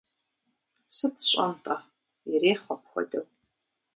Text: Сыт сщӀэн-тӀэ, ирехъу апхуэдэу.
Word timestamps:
Сыт 0.95 1.15
сщӀэн-тӀэ, 1.23 1.77
ирехъу 2.31 2.73
апхуэдэу. 2.73 3.25